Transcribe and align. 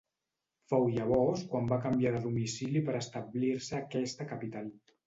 Fou 0.71 0.87
llavors 0.95 1.43
quan 1.53 1.69
va 1.73 1.79
canviar 1.85 2.15
de 2.17 2.25
domicili 2.27 2.85
per 2.89 2.99
establir-se 3.05 3.79
a 3.79 3.85
aquesta 3.87 4.33
capital. 4.35 4.79